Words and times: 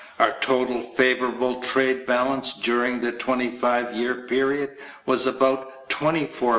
Our 0.17 0.31
total 0.39 0.81
favorable 0.81 1.61
trade 1.61 2.07
balance 2.07 2.53
during 2.59 3.01
the 3.01 3.11
twenty 3.11 3.49
five 3.51 3.93
year 3.95 4.15
period 4.15 4.75
was 5.05 5.27
about 5.27 5.87
$24,000,000,000. 5.91 6.49